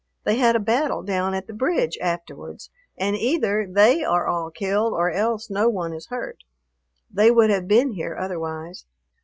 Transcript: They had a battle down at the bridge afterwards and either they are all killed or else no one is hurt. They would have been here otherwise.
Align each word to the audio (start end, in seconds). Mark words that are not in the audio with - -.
They 0.23 0.37
had 0.37 0.55
a 0.55 0.59
battle 0.59 1.03
down 1.03 1.35
at 1.35 1.45
the 1.45 1.53
bridge 1.53 1.95
afterwards 2.01 2.71
and 2.97 3.15
either 3.15 3.67
they 3.69 4.03
are 4.03 4.25
all 4.25 4.49
killed 4.49 4.93
or 4.93 5.11
else 5.11 5.51
no 5.51 5.69
one 5.69 5.93
is 5.93 6.07
hurt. 6.07 6.43
They 7.13 7.29
would 7.29 7.51
have 7.51 7.67
been 7.67 7.91
here 7.91 8.15
otherwise. 8.19 8.87